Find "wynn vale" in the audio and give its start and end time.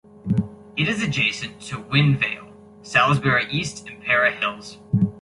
1.91-2.51